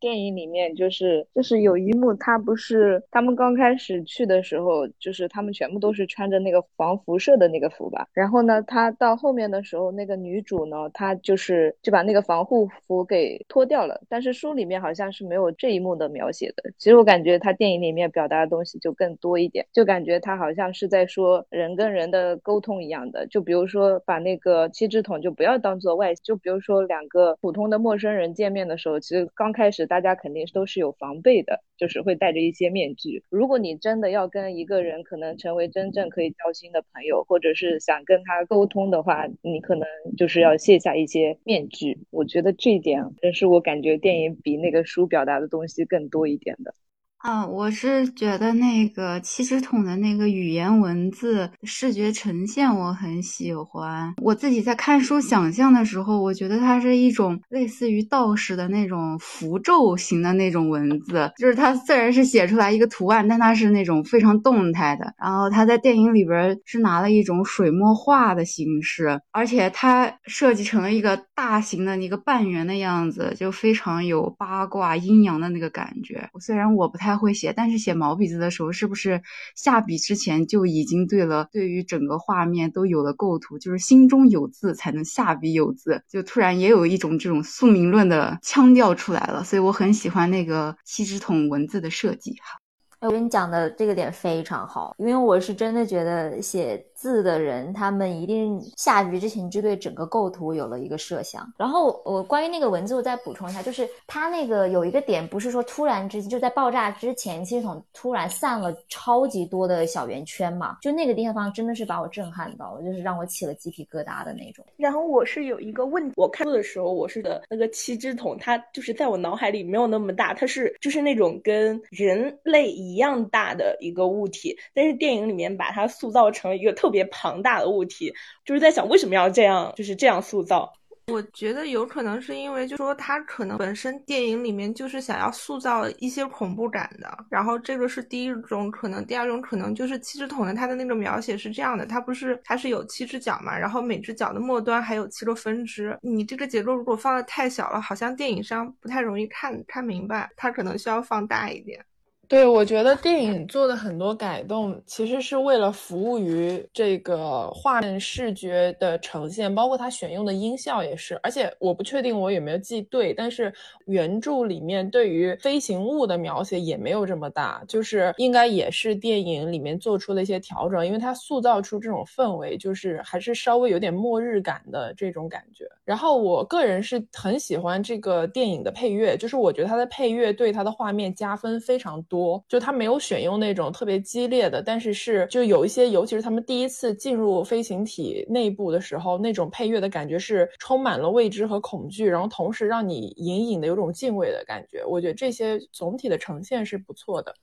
[0.00, 8.06] 电影里面就是就是有一幕，他不是他们刚开始去的时候，就是他们全部都是穿着那个防辐射的那个服吧。
[8.12, 14.00] 然后呢，他到后面的时候，那个女主呢，她就是就把那个防护服给脱掉了。
[14.08, 16.70] 但是书里面好像是没有这一幕的描写的。
[16.78, 23.26] 其实我感觉他电影里面表达的东西就更多一点，就感觉他好像是在说人跟人的沟通一样的。
[23.26, 29.87] 就比如说把那个七只桶就不要当做外，就比如说两个普通的陌生人见面的时候，其实刚开始。
[29.88, 33.24] 大家肯定都是有防备的，就是会戴着一些面具。
[33.28, 41.98] 如果你真的要跟一个人可能成为真正可以交心的朋友，或者是想跟他沟通的话，你可能就是要卸下一些面具。
[42.10, 46.74] 我觉得这一点，是我感觉电影比那个书表达的东西更多一点的。
[47.18, 54.14] 啊，我是觉得那个七只桶的那个语言文字视觉呈现我很喜欢。
[54.22, 65.12] 我自己在看书想象的时候，我觉得它是一种类似于道士的那种符咒型的那种文字，就是它虽然是写出来一个图案，但它是那种非常动态的。
[65.18, 76.30] 然后它在电影里边是拿了一种水墨画的形式，而且它设计成了一个大型的一个半圆的样子，就非常有八卦阴阳的那个感觉。
[76.40, 77.07] 虽然我不太。
[77.08, 79.22] 太会写，但是写毛笔字的时候，是不是
[79.56, 81.48] 下笔之前就已经对了？
[81.50, 89.42] 对于整个画面都有了构图，就是心中有字才能下笔有字，就突然也有一种这种宿命论的腔调出来了。
[89.42, 92.58] 所以我很喜欢那个七支筒文字的设计哈。
[93.00, 96.84] 我跟你讲的这个点非常好，因为我是真的觉得写。
[96.98, 101.48] 字的人，他们一定下笔之前就对整个构图有了一个设想。
[101.56, 110.78] 然后我关于那个文字，我再补充一下，就是它那个有一个点，不是说突然之间就在爆炸之前，气筒突然散了超级多的小圆圈嘛？
[110.82, 114.66] 就那个地方真的是把我震撼到了，就是让我起了鸡皮疙瘩的那种。
[114.76, 126.87] 然后我是有一个问题，我看的时候，我是的那个七只桶，它就是在我脑海里没有那么大，它是就是那种跟人类一样大的一个物体，但是电影里面把它塑造成一个特。
[126.88, 128.10] 特别庞大的物体，
[128.46, 130.72] 就是在想为什么要这样，就是这样塑造。
[131.08, 151.84] 我觉得有可能是因为，就说他可能本身电影里面就是想要塑造一些恐怖感的，然后这个是第一种可能，第二种可能就是七只桶的它的那个描写是这样的，它不是它是有七只脚嘛，然后每只脚的末端还有七个分支，你这个结构如果放的太小了，好像电影上不太容易看看明白，它可能需要放大一点。
[152.28, 161.18] 对，我觉得电影做的很多改动，其实是为了服务于这个画面视觉的呈现，包括它选用的音效也是。
[161.22, 163.50] 而且我不确定我有没有记对，但是
[163.86, 175.66] 原著里面对于飞行物的描写也没有这么大，就是应该也是电影里面做出了一些调整，因为它塑造出这种氛围，就是还是稍微有点末日感的这种感觉。
[175.82, 182.17] 然后我个人是很喜欢这个电影的配乐，就是我觉得它的配乐对它的画面加分非常多。
[182.48, 194.84] 就他没有选用那种特别激烈的，但是是就有一些，尤其是他们第一次进入飞行体内部的时候，那种配乐的感觉是充满了未知和恐惧，然后同时让你隐隐的有种敬畏的感觉。
[194.84, 197.34] 我觉得这些总体的呈现是不错的。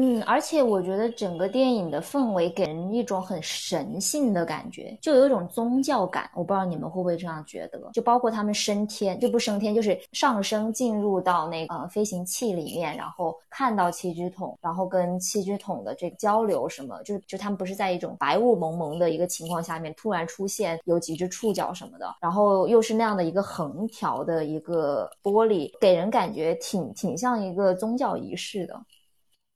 [0.00, 6.30] 嗯，而且我觉得整个电影的氛围给人一种很神性的感觉，就有一种宗教感。
[6.36, 7.90] 我不知道你们会不会这样觉得？
[7.92, 28.80] 就包括他们升天，就不升天，就是上升进入到那个飞行器里面，然后看到七只桶，然后跟七只桶的这个交流什么，就就他们不是在一种白雾蒙蒙的一个情况下面突然出现有几只触角什么的，然后又是那样的一个横条的一个玻璃，给人感觉挺挺像一个宗教仪式的。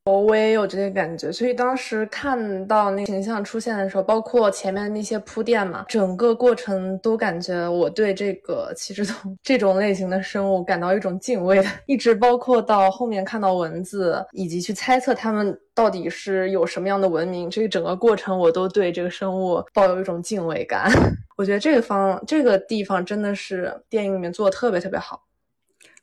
[0.04, 20.90] 我我也有这个感觉，所以当时看到那形象出现的时候，包括前面那些铺垫嘛，整个过程都感觉我对这个七只桶这种类型的生物感到一种敬畏的，一直包括到后面看到文字，以及去猜测他们到底是有什么样的文明，这个整个过程我都对这个生物抱有一种敬畏感。
[21.36, 25.22] 我觉得这个方这个地方真的是电影里面做的特别特别好。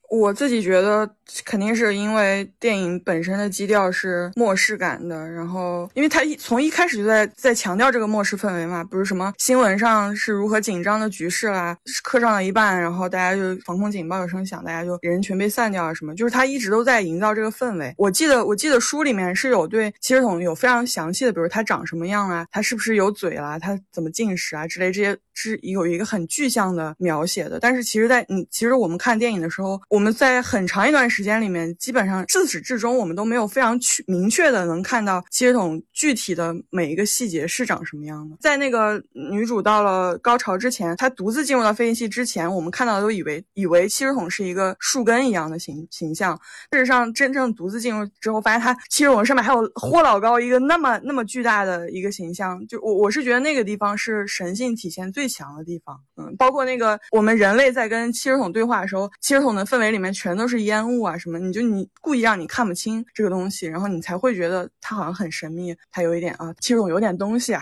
[0.09, 1.09] 我自己觉得
[1.45, 17.93] 肯定是因为电影本身的基调是末世感的，然后因为它一从一开始就在在强调这个末世氛围嘛，不是什么新闻上是如何紧张的局势啦，课上了一半，然后大家就防空警报有声响，大家就人全被散掉啊什么，就是他一直都在营造这个氛围。
[17.95, 27.59] 我记得我记得书里面是有对七十桶有非常详细的，比如它长什么样啊，它是不是有嘴啦，它怎么进食啊之类这些是有一个很具象的描写的。
[27.59, 29.98] 但是其实，在你其实我们看电影的时候，我。
[29.99, 38.37] 我们在很长一段时间里面，基本上自始至终，我们都没有非常去明确的能看到七十桶具体的每一个细节是长什么样的。
[38.39, 46.39] 在那个女主到了高潮之前，她独自进入到飞行器之前，我们看到的都以为以为七十桶是一个树根一样的形形象。
[46.71, 52.65] 事实上，真正独自进入之后，发现它七十桶上面还有豁老高一个那么那么巨大的一个形象。
[52.67, 55.99] 就我我是觉得那个地方是神性体现最强的地方。
[56.15, 59.88] 嗯，包括那个我们人类在跟七十桶对话的时候，七十桶的氛围。
[59.91, 67.61] 里面全都是烟雾啊什么，你就你故意让你看不清这个东西，然后你才会觉得它好像很神秘，它有一点啊，其实我有点东西啊。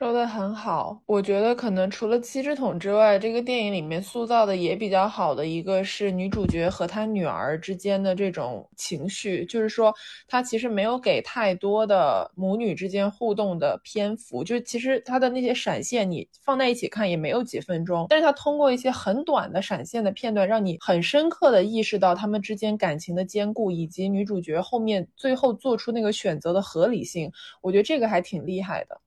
[0.00, 9.94] 说的很好，我觉得可能除了七只桶之外，这个电影里面塑造的也比较好的一个是女主角和她女儿之间的这种情绪，就是说
[10.26, 27.30] 她其实没有给太多的母女之间互动的篇幅，就其实她的那些闪现你放在一起看也没有几分钟，但是她通过一些很短的闪现的片段，让你很深刻的意识到他们之间感情的坚固，以及女主角后面最后做出那个选择的合理性，
[27.60, 28.98] 我觉得这个还挺厉害的。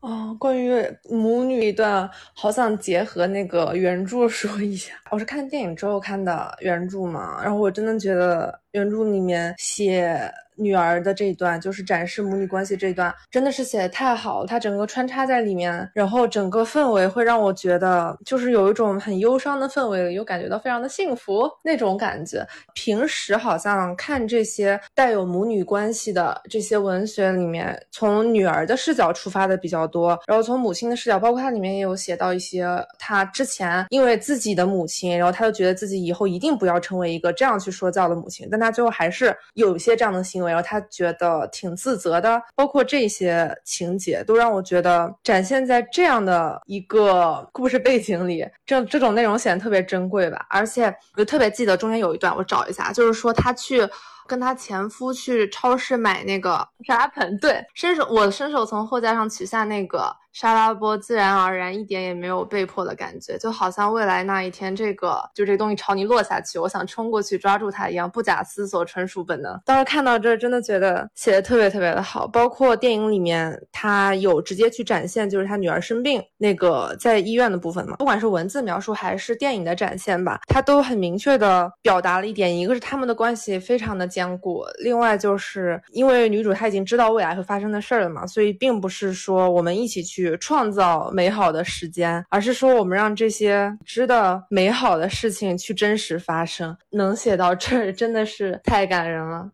[0.00, 4.94] 哦，关于母女一段，好想结合那个原著说一下。
[5.10, 10.32] 我是看电影之后看的原著嘛，然后我真的觉得原著里面写。
[10.60, 14.46] 女儿的这一段就是展示母女关系这一段，真的是写的太好了。
[14.46, 22.46] 它整个穿插在里面，然后整个氛围会让我觉得，就是有一种很忧伤的氛围，又感觉到非常的幸福那种感觉。
[22.74, 32.66] 平时好像看这些带有母女关系的这些文学里面，从女儿的视角出发的比较多，然后从母亲的视角，包括它里面也有写到一些
[32.98, 40.49] 她之前因为自己的母亲，然后她就觉得自己以后一定不要成为一个这样去说教的母亲，但她最后还是有一些这样的行为。
[40.50, 50.44] 然后他觉得挺自责的，包括这些情节都让我觉得展现在这样的一个故事背景里，这这种内容显得特别珍贵吧。
[50.50, 53.88] 而且我就特别记得中间有一段，我找一下，就是说他去
[54.26, 60.14] 跟她前夫去超市买那个沙拉 盆，对，伸手我伸手从货架上取下那个。
[60.32, 69.60] 沙拉波自然而然，一点也没有被迫的感觉，就好像未来那一天，这个就这东西朝你落下去，我想冲过去抓住它一样，不假思索，纯属本能。
[69.64, 72.28] 当时看到这，真的觉得写的特别特别的好。
[72.28, 90.19] 包括电影里面，他有直接去展现，就是他女儿生病那个在医院的部分嘛，不管是文字描述还是电影的展现吧，他都很明确的表达了一点：一个是他们的关系非常的坚固，另外就是因为女主她已经知道未来会发生的事儿了嘛，所以并不是说我们一起去。
[90.20, 96.76] 去创造美好的时间，而是说我们让这些值得美好的事情去真实发生。
[96.90, 99.50] 能写到这儿，真的是太感人了。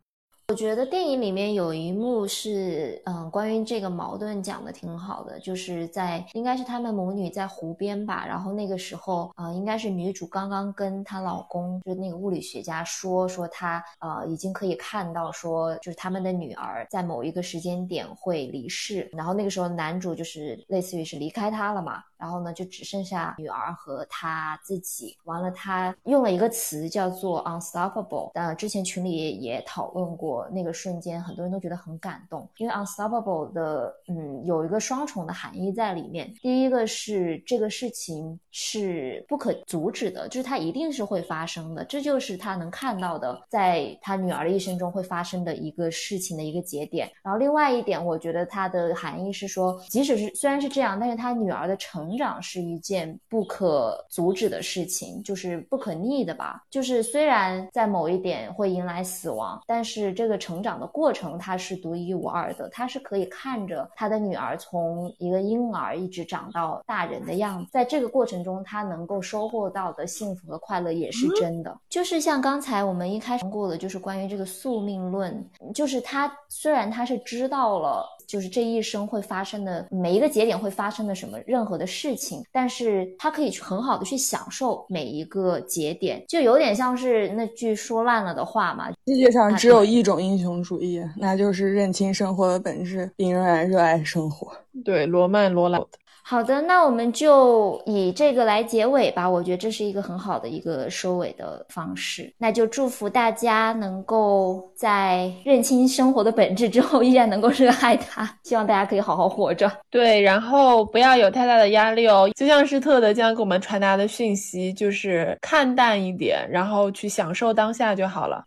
[0.48, 22.04] 我觉得电影里面有一幕是，嗯，关于这个矛盾讲的挺好的，就是在应该是他们母女在湖边吧，然后那个时候，呃，应该是女主刚刚跟她老公，就是那个物理学家说，说她，呃，已经可以看到，说就是他们的女儿在某一个时间点会离世，然后那个时候男主就是类似于是离开她了嘛。
[22.18, 25.14] 然后呢，就只剩下女儿和他自己。
[25.24, 28.30] 完了，他用了一个词叫做 unstoppable。
[28.32, 36.32] 呃，之前群里也讨论过那个瞬间，很多人都觉得很感动，因为 unstoppable 的，嗯，有一个双重的含义在里面。
[36.40, 47.10] 第一个是这个事情是不可阻止的，就是它一定是会发生的，这就是他能看到的，在他女儿的一生中会发生的一个事情的一个节点。
[47.22, 56.64] 然后另外一点，我觉得它的含义是说，即使是虽然是这样，但是他女儿的成长是一件不可阻止的事情，就是不可逆的吧。
[56.70, 62.68] 就是虽然在某一点会迎来死亡，但是这个成长的过程他是独一无二的。
[62.70, 71.76] 他是可以看着他的女儿从一个婴儿一直长到大人的样子，在这个过程中，他能够收获到的幸福和快乐也是真的。
[71.88, 78.06] 就是像刚才我们一开始过的，就是关于这个宿命论，就是他虽然他是知道了。
[78.26, 88.90] 就是这一生会发生的每一个节点会发生的什么任何的事情，但是他可以去很好的去享受每一个节点，就有点像是那句说烂了的话嘛。
[89.06, 94.52] 世界上只有一种英雄主义，那就是认清生活的本质，并仍然热爱生活。
[94.84, 95.80] 对，罗曼·罗兰。
[96.28, 99.30] 好的，那我们就以这个来结尾吧。
[99.30, 102.34] 我觉得这是一个很好的一个收尾的方式。
[102.36, 108.28] 那就祝福大家能够在认清生活的本质之后，依然能够热爱它。
[108.42, 109.70] 希望大家可以好好活着。
[109.88, 112.28] 对，然后不要有太大的压力哦。
[112.34, 118.42] 就像是特德将给我们传达的讯息，就是看淡一点，然后去享受当下就好了。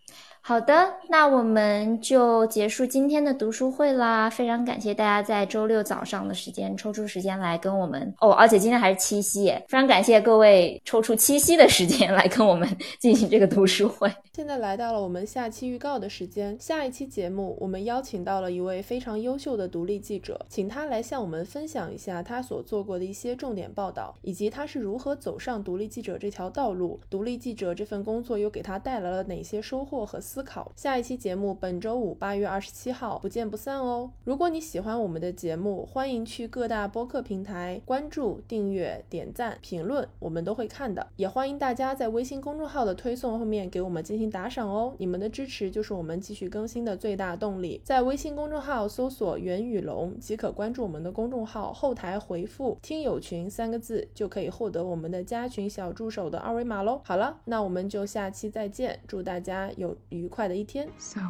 [0.50, 4.28] 好的，那我们就结束今天的读书会啦。
[4.28, 9.64] 非常感谢大家在周六早上的时间抽出时间来跟我们哦，而且今天还是七夕耶！
[9.68, 14.12] 非常感谢各位抽出七夕的时间来跟我们进行这个读书会。
[14.34, 16.58] 现在来到了我们下期预告的时间。
[16.60, 27.00] 下一期节目，我们邀请到了一位非常优秀的独立记者，请他来向我们分享一下他所做过的一些重点报道，以及他是如何走上独立记者这条道路。
[27.08, 30.39] 独立记者这份工作又给他带来了哪些收获和思。
[30.40, 30.72] 思考。
[30.74, 34.10] 下一期节目本周五八月二十七号不见不散哦。
[34.24, 41.06] 如果你喜欢我们的节目，欢迎去各大播客平台关注、订阅、点赞、评论，我们都会看的。
[41.18, 47.82] 也欢迎大家在微信公众号的推送后面给我们进行打赏哦，你们的支持就是我们继续更新的最大动力。
[47.84, 57.02] 在微信公众号搜索“袁宇龙”即可关注我们的公众号，后台回复“听友群”三个字就可以获得我们的加群小助手的二维码喽。
[57.04, 60.88] 好了，那我们就下期再见，祝大家有愉快的一天。
[60.98, 61.22] So,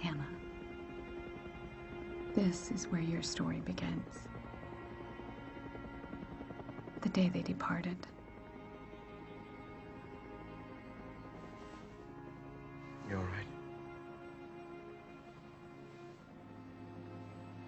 [0.00, 0.24] Hannah,
[2.34, 4.28] this is where your story begins.
[7.00, 7.96] The day they departed.
[13.08, 13.48] You're right.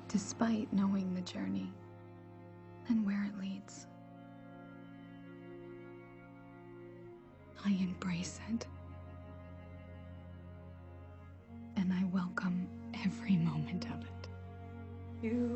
[0.09, 1.73] Despite knowing the journey
[2.89, 3.87] and where it leads.
[7.65, 8.67] I embrace it.
[15.23, 15.52] You.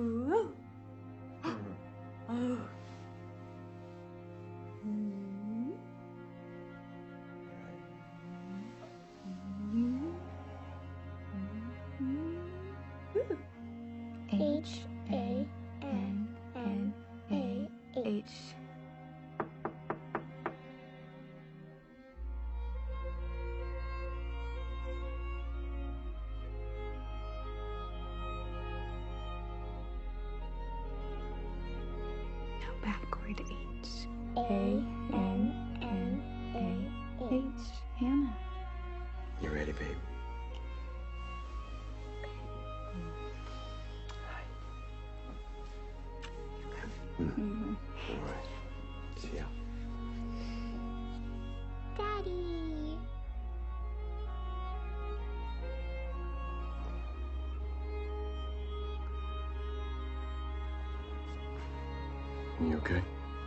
[62.66, 63.00] You okay?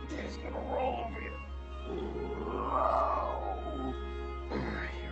[0.08, 1.32] He's gonna roll over you.
[4.50, 5.10] All right, you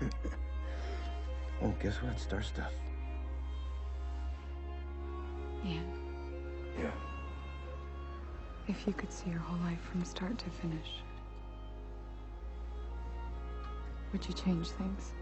[0.00, 0.10] ready?
[1.62, 2.12] oh, guess what?
[2.12, 2.72] It's Star stuff.
[5.62, 5.74] Yeah.
[6.78, 6.90] Yeah.
[8.66, 11.02] If you could see your whole life from start to finish,
[14.12, 15.12] would you change things?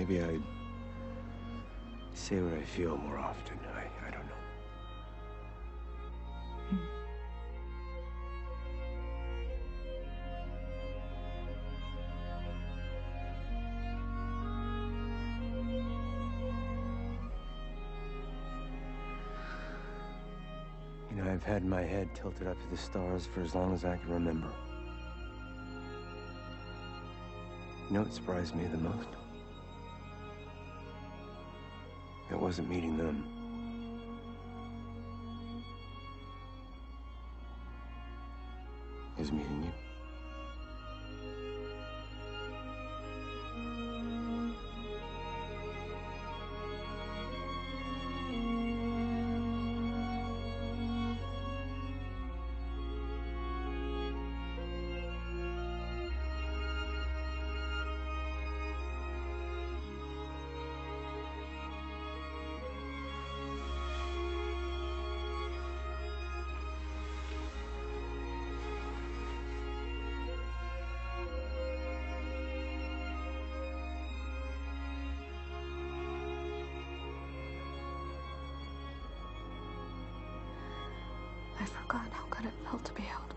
[0.00, 0.42] Maybe I'd
[2.14, 3.58] say what I feel more often.
[3.76, 4.32] I, I don't know.
[21.10, 23.84] You know, I've had my head tilted up to the stars for as long as
[23.84, 24.50] I can remember.
[27.88, 29.19] You know what surprised me the most?
[32.50, 33.39] Wasn't meeting them.
[81.60, 83.34] I forgot how good it felt to be held